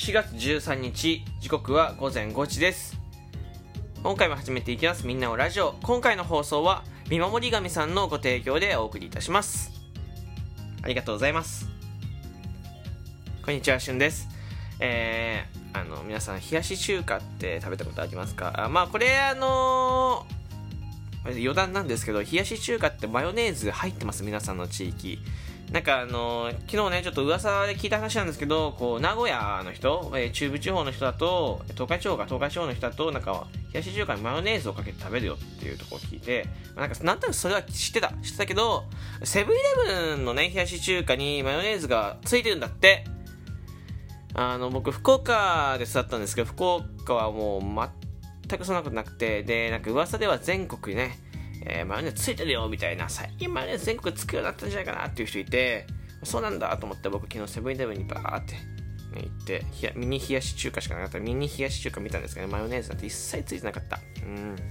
[0.00, 2.98] 4月13日時刻は午前5時です。
[4.02, 5.06] 今回も始めていきます。
[5.06, 5.74] みんなをラジオ。
[5.82, 9.70] 今回の放送は見守り神さんのご提供でお送りいたします。
[10.82, 11.68] ありがとうございます。
[13.44, 14.26] こんにちはしゅんです。
[14.78, 18.54] えー、あの皆さん冷やし中華って食べたことありますか？
[18.56, 24.22] あまあこれあのー、余談なんですけど冷やし中華ってマヨネーズ入ってます？
[24.22, 25.18] 皆さんの地域。
[25.72, 38.08] なんかあのー、昨日ね、ちょっと噂で聞いた話なんですけど、こう、名古屋の人、えー、中部地方の人だと、東海地方か、東海地方の人だと、なんか、冷やし中華にマヨネーズをかけて食べるよっていうところを聞いてま、なんか、なんとなくそれは知ってた。
[38.20, 38.84] 知ってたけど、
[39.22, 43.04] セブンイレブンのね、冷やし中華にマヨネーズがついてるんだって。
[44.34, 47.62] あの、僕、福岡で育ったんですけど、福岡はもう
[48.48, 51.16] 全くそんなことなくて、で、なんか噂では全国にね、
[51.66, 55.86] えー、マヨネーズついてるよみたいな、最近マヨネーズ全国つくようになったんじゃないかなっていう人いて、
[56.22, 58.60] そうなんだと思って僕昨日セブンイレブンにバーって、ね、
[59.22, 59.64] 行って、
[59.96, 63.98] ミニ冷やし中華しかなかったミニ冷やし中華見たんですけど、マヨネーズなんて一切ついてなかった。
[64.22, 64.56] うん。
[64.56, 64.62] ど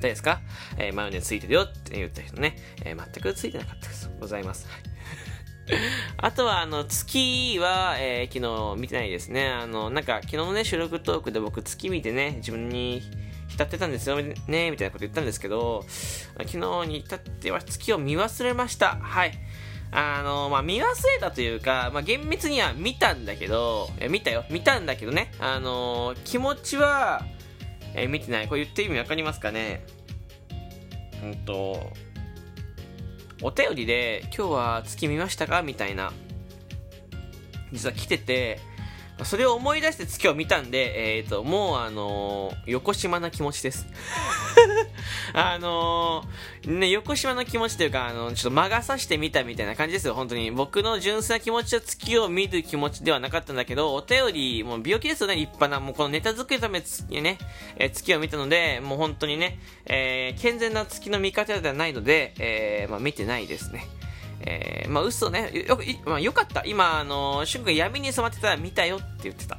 [0.00, 0.40] うですか、
[0.76, 4.10] えー、マヨネーズついてるよって言った人ね、えー、全くついてなかったです。
[4.20, 4.68] ございます。
[6.16, 9.48] あとは、あの、月は、えー、昨日見てないですね。
[9.48, 13.02] あの、なんか、昨日のね、収録トークで僕、月見てね、自分に
[13.58, 18.98] 浸ってたんですよね、みたいなこと言ったんですけど、昨日に至っては月を見忘れました。
[19.02, 19.32] はい。
[19.90, 24.44] あの、まあ、見忘れたというか、まあ、厳密には見たんだけど、え、見たよ。
[24.48, 25.32] 見たんだけどね。
[25.40, 27.26] あの、気持ちは、
[27.94, 28.48] え見てない。
[28.48, 29.84] これ言ってる意味わかりますかね
[31.24, 31.92] うんと、
[33.42, 35.62] お便りで、今日は月見ましたか？
[35.62, 36.12] みたいな、
[37.72, 38.60] 実は来てて、
[39.24, 43.86] それを思い出して月を見たんで、えっ、ー、と、もうあのー、横島な気持ちです。
[45.34, 50.50] あのー、ね、横島の気持ちというか、あの、ちょっと魔が差してみたみたいな感じですよ、本当に。
[50.50, 55.80] 僕の純粋な気持ちは月を見る気持ちではなかったんだけど、お便り、もう病気ですよね、立派な。
[55.80, 57.38] もうこのネタ作るためにね、
[57.76, 63.86] えー、月を見たので、もう本当にね、えー、健全な月の見方ではないので、えー、まあ見てないですね。
[64.40, 66.64] えー、まあ嘘ね、よ、まあ、よかった。
[66.64, 69.58] 今、あのー、シュン君闇に染まってたら見たよって言ってた。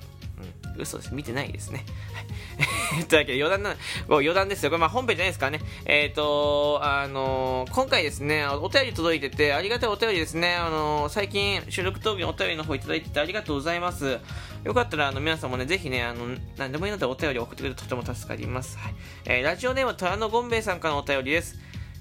[0.76, 1.14] うん、嘘です。
[1.14, 1.86] 見てないですね。
[2.14, 2.40] はい。
[3.08, 3.76] というわけで余談な、
[4.10, 4.70] 余談ですよ。
[4.70, 5.62] これまあ本編じゃないですからね。
[5.86, 10.56] えっ、ー、と、あの、今回ですね、お便り届いてて、ありがたいお便りですね。
[10.56, 14.20] あの、最近収録闘技のお便りの方いただいててありがとうございます。
[14.64, 18.78] よかったら、あの、皆さんもね、ぜひね、あの、なんでもいいのでお便り送ってくれるととても助かります。
[18.78, 18.94] はい。
[19.26, 21.56] えー、ラジオネーム虎野ゴンベイさんからのお便りです。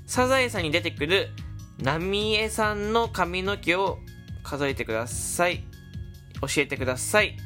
[0.07, 1.31] サザエさんに出てくる、
[1.83, 3.99] 浪江さんの髪の毛を
[4.43, 5.65] 数えてください。
[6.41, 7.37] 教えてください。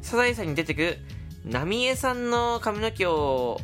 [0.00, 0.98] サザエさんに出てくる
[1.44, 3.60] 浪江さんの髪の毛を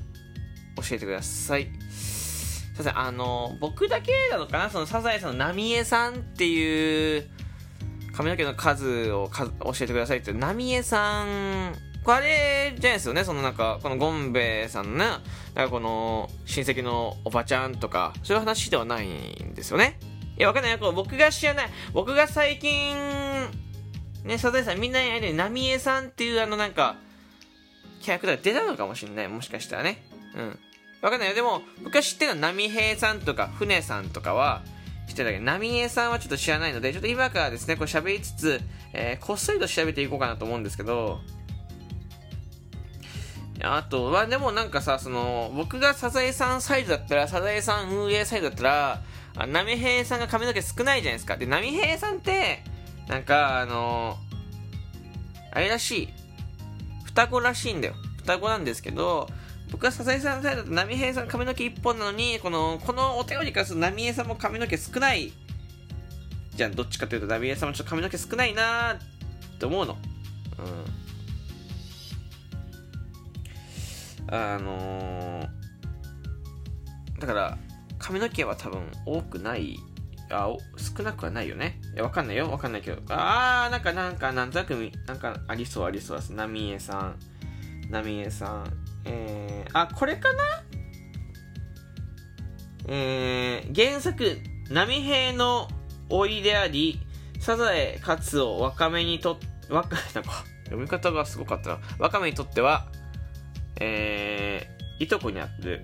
[0.77, 1.71] 教えてください。
[1.91, 4.71] すいません、あの、僕だけなのかな？
[4.71, 7.29] そのサザエさんの浪江さんっていう
[8.17, 15.05] 髪の毛の数を教えてくださいって、浪江さんこれじゃないですよね、そのなんか、このゴンベイさんのね、
[15.55, 19.99] なんかこの、親戚のおばちゃんとか、そういう話ではないんですよね。
[20.39, 20.79] いや、わかんない。
[20.79, 22.97] こう僕が知らない、僕が最近、
[24.25, 26.97] ね、サザエさんみんなに会える、ナミエさんっていうあのなんか、
[28.01, 29.29] キャラクターが出たのかもしれない。
[29.29, 30.03] もしかしたらね。
[30.35, 30.59] うん。
[31.03, 31.35] わかんないよ。
[31.35, 34.63] でも、僕が知ってるのは、ナミヘイさんとか、船さんとかは、
[35.09, 38.61] 知ってたけど、ナミエさんはちょっと知らないので、ちょっと今からですね、こう喋りつつ、
[38.93, 41.21] えー、こっそりと調べていこうかなと思うんですけど、
[43.63, 49.03] あとは、でもなんかさ、その、僕がサザエさんサイズだったら、サザエさん運営サイズだったら、
[49.37, 51.37] あナミヘイさんが髪の毛少ないじゃないですか。
[51.37, 52.63] で、ナミヘイさんって、
[53.09, 54.17] なんか、あの
[55.53, 56.09] あれらしい。
[57.05, 57.95] 双子らしいんだよ。
[58.19, 59.29] 双子なんですけど、
[59.73, 65.33] 僕がサザエさんサイズだと、ナミヘイさん髪の毛一本なのに、この、このお便りからすると、ナミヘイさんも髪の毛少ない。
[66.55, 68.99] じゃん、どっちかというと、ナミヘイさんもちょっと髪の毛少ないなーっ
[69.59, 69.97] て思うの。
[70.59, 71.08] うん。
[74.31, 77.59] あのー、だから
[77.99, 79.79] 髪の毛は多分多くない
[80.31, 81.81] あ少なくはないよね。
[81.95, 82.51] いやわかんないよ。
[82.51, 83.01] わかんないけど。
[83.09, 84.75] あーなんかなんかなんとなく
[85.07, 87.17] なんかありそうありそうです浪江さん。
[87.91, 88.73] 浪江さん。
[89.07, 90.45] えー、あこれかな？
[92.89, 94.39] えー、原作
[94.71, 95.69] 波平の
[96.11, 97.01] 老いであり
[97.41, 99.39] サザエカツオワカメにと
[99.71, 101.79] わかなんか読み方がすごかったな。
[101.99, 102.87] ワカメにとっては
[103.81, 105.81] えー、いとこにあって、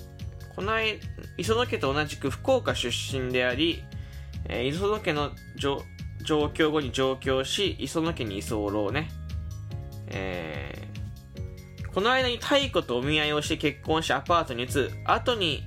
[0.55, 1.01] この間、
[1.37, 3.83] 磯野家と同じく福岡出身であり、
[4.49, 5.83] えー、磯野家の上
[6.51, 9.09] 京後に上京し、磯野家に居候ね。
[10.09, 15.65] えー、この間に太鼓とお見合いをして結婚しアパートに移る後に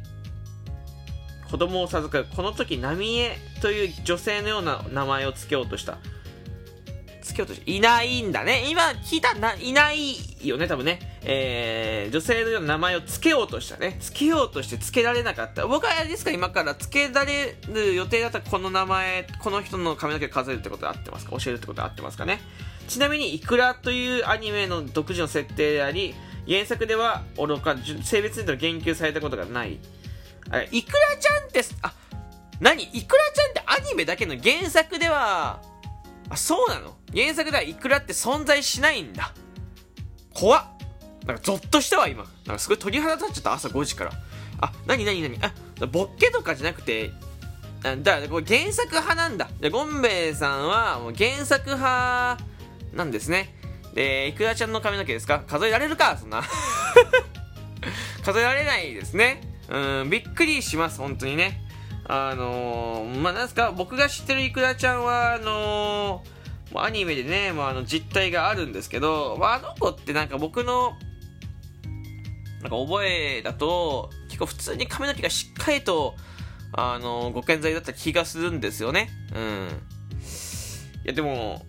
[1.50, 2.36] 子供を授かる。
[2.36, 5.98] この時、浪江という女性のような名前を付けようとした。
[7.28, 8.66] つけようとして、いないんだね。
[8.70, 10.16] 今聞いたな、いない
[10.48, 11.20] よね、多分ね。
[11.24, 13.98] えー、女性のような名前をつけようとしたね。
[14.00, 15.68] つけようとしてつけられなかった。
[15.68, 21.32] 僕はあれですか、今からつけられる予定だったこの名前、この人の髪の毛数えるってことは合ってますか？
[21.38, 22.42] 教えるってことは合ってますかね？
[22.88, 26.16] ちなみに、イクラというアニメの独自の設定であり、
[26.48, 29.80] 原作では愚か、性別について言及されたことがない。
[30.50, 31.94] あイクラちゃんって、あ、
[32.62, 32.84] 何？
[32.84, 35.62] イクラちゃんってアニメだけの原作では、
[36.30, 36.96] あ、そうなの？
[37.14, 39.34] 原作ではイクラって存在しないんだ。
[40.34, 40.64] 怖っ。
[41.26, 42.24] なんかゾッとしたわ、今。
[42.46, 44.12] なんかすごい鳥肌立っちゃった、朝5時から。
[44.62, 45.54] あ、なになになにあ、
[45.88, 47.12] ボッケとかじゃなくて、
[47.84, 49.50] だからこれ原作派なんだ。
[49.60, 52.44] で、ゴンベイさんはもう原作派
[52.94, 53.54] なんですね。
[53.94, 55.44] で、いくらちゃんの髪の毛ですか？
[55.48, 56.44] 数えられるかそんな。
[58.26, 59.42] 数えられないですね。
[59.70, 61.62] うん、びっくりします、本当にね。
[62.10, 70.94] あのー、まあ、なんすか、僕が知ってるいくらちゃんは、あのー、アニメでね、まあ、あの実態があるんですけど、まあ、あの子ってなんか僕の、
[72.62, 76.16] なんか覚えだと、結構普通に髪の毛がしっかりと、
[76.72, 79.10] あの、ご健在だった気がするんですよね。
[79.36, 79.68] うん。
[81.04, 81.66] いや、でも、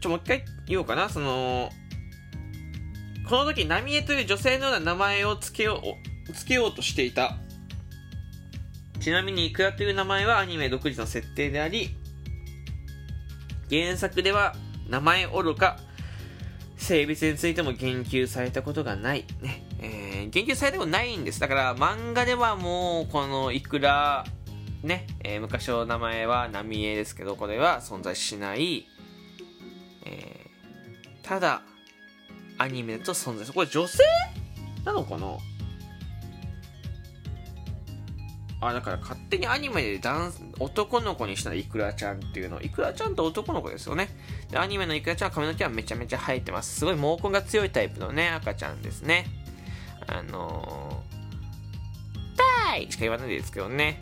[0.00, 1.08] ちょ、もう一回言おうかな。
[1.08, 1.70] その、
[3.28, 5.82] この時、浪江という女性のような名前を付けよ
[6.28, 7.36] う、付けようとしていた。
[9.02, 11.96] ちなみに、イクラという名前はアニメ独自の設定であり、
[13.68, 14.54] 原作では
[14.88, 15.80] 名前愚か、
[16.76, 19.24] 性別についても言及されたことがない。
[19.40, 19.64] ね。
[19.80, 21.40] えー、言及されたことないんです。
[21.40, 24.24] だから漫画ではもう、このイクラ、
[24.84, 28.86] ね、えー、昔の名前は浪江ですけど、これは存在しない。
[30.04, 31.62] えー、ただ、
[32.58, 33.54] アニメと存在する。
[33.54, 34.04] これ女性
[34.84, 35.38] なのかな？
[38.68, 40.00] あ、だから勝手にアニメで
[40.60, 42.62] 男の子にしたらイクラちゃんっていうの。
[42.62, 44.08] イクラちゃんと男の子ですよね。
[44.50, 46.78] で、アニメのイクラちゃんは髪の毛はめちゃめちゃ生えてます。
[46.78, 49.26] すごい毛根が強いタイプのね、赤ちゃんですね。
[50.06, 54.00] あのー、タイしか言わないですけどね。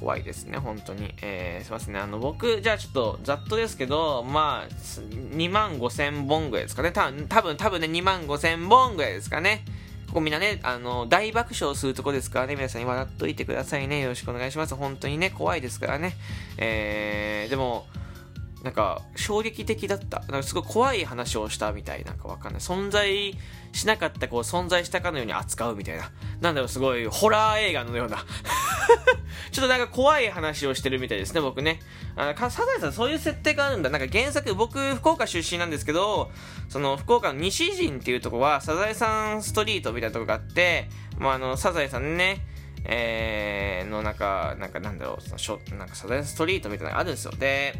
[0.00, 1.14] 怖いですね、本当に。
[1.20, 2.00] えー、すいませんね。
[2.00, 6.90] あの、僕、じゃあちょっと、ざっとですけど、まあ、2万5千本ぐらいですかね。
[6.90, 9.62] た多分、多分ね、2万5千本ぐらいですかね。
[10.10, 14.00] ここみんなね、あの、大爆笑するとこですからね、皆さんに笑っといてくださいね。
[14.00, 14.74] よろしくお願いします。
[14.74, 16.16] 本当にね、怖いですからね。
[16.58, 17.86] えー、でも、
[18.62, 20.20] なんか、衝撃的だった。
[20.20, 22.04] なんかすごい怖い話をしたみたい。
[22.04, 22.60] なんかわかんない。
[22.60, 23.34] 存在
[23.72, 26.10] しなかった、こう、存在したかのように扱うみたいな。
[26.40, 28.18] なんだろう、すごい、ホラー映画のような。
[29.50, 31.80] ちょっとなんか怖い話をしてるみたいですね、僕ね。
[32.16, 33.88] あの、サザエさんそういう設定があるんだ。
[33.88, 36.30] なんか原作、僕、福岡出身なんですけど、
[36.68, 42.44] その、福岡の西陣っていうとこは、サザエさんストリートみたいなとこがあって、まあ、あの、サザエさんね、
[42.84, 47.32] えー、のなんか、なんかなんだろう、そのしょなんかサザエストリートみたいなのがあるんですよ。
[47.32, 47.74] で、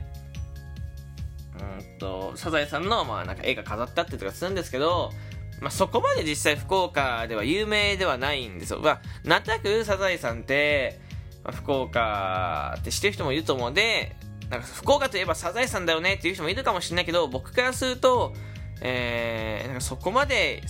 [1.61, 5.12] うんと、サザエさんの、まあ、なんか絵が飾ってあったりとかするんですけど、
[5.61, 8.81] まあ、そこまで実際福岡では有名ではないんですよ。
[8.81, 10.99] まあ、なんとなくサザエさんって、
[11.45, 14.17] まあ、福岡って知ってる人もいると思うんで、
[14.49, 18.33] なんか福岡といえばサザエさんだよねっていう人もいるかもしれないけど、僕からすると、
[18.81, 20.62] えー、なんかそこまで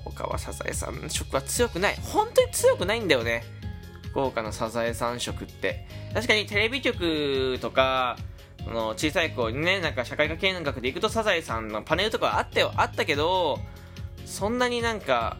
[0.00, 1.96] 福岡はサザエさん色は強くない。
[1.96, 3.44] 本当に強くないんだよね。
[4.10, 5.86] 福岡のサザエさん色って。
[6.14, 8.16] 確かにテレビ局とか、
[8.66, 13.60] その小さい子にね、なんか社会科見学で行くとサザエさんのパネルとかあったよ、あったけど、
[14.24, 15.36] そんなになんか、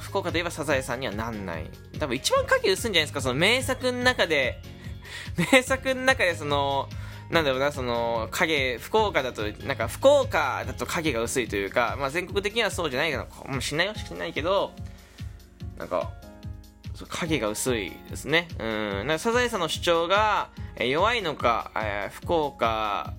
[0.00, 1.70] 福岡といえばサザエさんにはなんない。
[2.00, 4.60] 多分一番影薄いんじゃないですか、その名作の中で、
[5.52, 6.88] 名作の中でその、
[7.30, 14.72] なんだろうな、その、影、福岡だと、なんか、福岡だと影が薄いというか、まあ全国的にはそうじゃないのかもうしれないよしないけど、
[15.78, 16.10] なんか、
[17.06, 18.48] 影が薄いですね。
[18.58, 18.90] うん。
[18.98, 23.12] なんかサザエさんの主張が、弱いのか、えー、福岡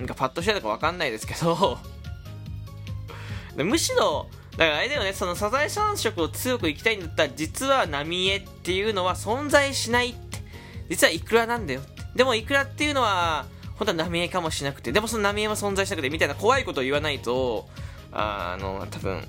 [0.00, 1.78] がパッとしてたかわかんないですけど
[3.64, 10.38] むしろ、だからあれだよね、そのサザエさん色を強くいきたいんだったら、実は浪江っていうのは存在しないって。
[10.88, 11.82] 実はいくらなんだよ。
[12.14, 17.68] でもいくらっていうのは、本当は浪江かもしなくて、でもその浪江も存在しなくて、みたいな怖いことを言わないと、
[18.12, 19.26] あの、多分、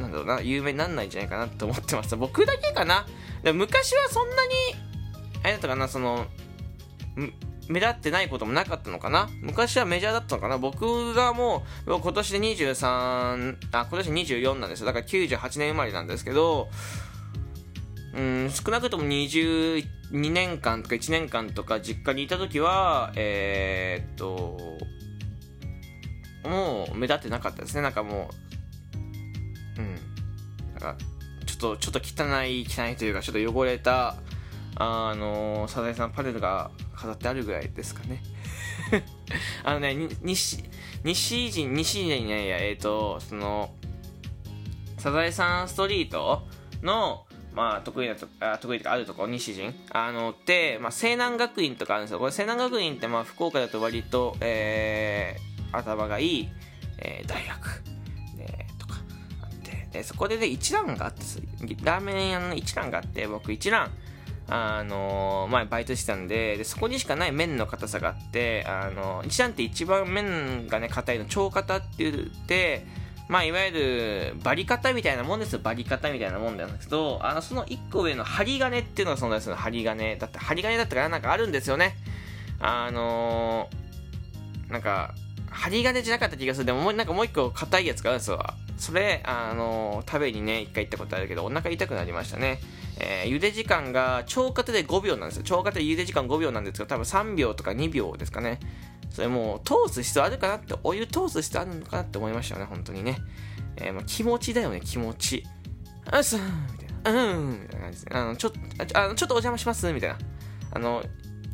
[0.00, 2.16] なんだろうな、有名になんないんじゃないかなって思ってました。
[2.16, 3.06] 僕だけかな。
[3.42, 4.54] でも昔はそんなに、
[5.42, 6.26] あれだったかな、その、
[7.68, 14.86] 目立ってないこともなかったのかな昔はメジャーだったのかな僕がもう、今年で23、あ、今年24なんですよ。
[14.86, 16.68] だから98年生まれなんですけど、
[18.14, 19.84] うん、少なくとも22
[20.32, 24.58] 年間とか1年間とか実家にいた時は、えー、っと、
[26.48, 27.82] もう目立ってなかったですね。
[27.82, 28.59] なんかもう、
[29.80, 29.94] うん。
[30.80, 30.96] なんか、
[31.46, 34.16] ちょっと、ちょっと汚い、汚いというか、ちょっと汚れた、
[34.76, 38.22] あのサザエさんパネルが飾ってあるぐらいですかね
[39.64, 40.64] あのね、西、
[41.04, 43.74] 西陣、西陣ね、いや、えっ、ー、と、その、
[44.98, 46.42] サザエさんストリート
[46.82, 52.18] の、まあ、得意なとあ得意とかあるとこ、西陣あの、で、まあ、西南学院とかあるんですよ。
[52.18, 56.48] これ、西南学院って、まあ、福岡だと割と、えー、頭がいい、
[56.98, 57.82] えー、大学、
[59.92, 61.22] で、そこでね、一覧があって、
[61.82, 63.90] ラーメン屋の一覧があって、僕一覧、
[64.48, 72.84] あのー、まあ、バイトしてたんでで、そこにしかない麺の硬さがあって、あの、一蘭って一番麺がね、硬いの、超硬って言って、
[73.28, 75.60] まあ、いわゆる、バリカタみたいなもんですよ。
[75.62, 79.60] バリカタみたいなもんなんですけど、あの、その一個上の針金っていうのが存在するの。
[79.60, 80.16] 針金。
[80.16, 81.96] だって、針金だったからなんかあるんですよね。
[82.58, 85.14] あのー、なんか、
[85.48, 86.66] 針金じゃなかった気がする。
[86.66, 88.44] でも、なんかもう一個硬いやつがあるんですよ。
[88.80, 92.60] それ、あの、食べにね、一回行ったことあるけど、お腹痛くなりましたね。
[92.98, 95.42] えー、茹で時間が超過で5秒なんですよ。
[95.44, 98.58] 超過で茹で時間5秒なんですけど、多分3秒とか2秒ですかね。
[99.10, 103.18] それもう通す必要あるかなって、お湯通す必要あるのかなって思いましたよね、本当にね。
[103.76, 105.44] えー、まあ、気持ちだよね、気持ち。
[106.10, 106.42] あすみ
[107.02, 107.34] たいな。
[107.34, 108.14] うん、みたいな感じで。
[108.14, 108.58] あの、ちょっと、
[108.98, 110.18] あの、ちょっとお邪魔します、みたいな。
[110.72, 111.04] あの、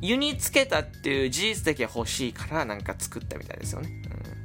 [0.01, 3.91] 湯につけたっていう事実だけ欲しいから、なんか作ったみたいですよね。
[4.31, 4.36] うん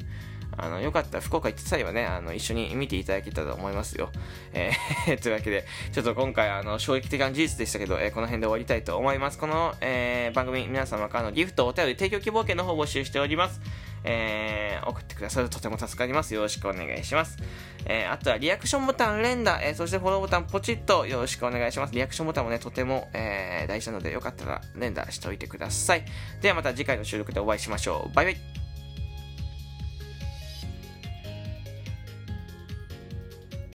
[0.61, 4.11] あの、よかったら福岡行った際はね、あの、一緒に見ていただけたらと思いますよ。
[4.53, 9.39] えー、 というわけで、ちょっと今回、あの、衝撃的な事実でしたけど、えー、この辺で終わりたいと思います。
[9.39, 13.59] この、えー、番組、皆様からのギフト、お便り、提供希望券の方募集しております。
[14.03, 16.33] えー、送ってくださるととても助かります。
[16.33, 17.37] よろしくお願いします。
[17.85, 21.93] えー、あとはリアクションボタン連打、えー、そしてフォローボタンポチッとよろしくお願いします。
[21.93, 26.05] リアクションボタンもね、とても、えー、大事なので、よかったら連打しておいてください。
[26.41, 28.15] ではまた次回の収録でお会いしましょう。
[28.15, 28.60] バイバイ。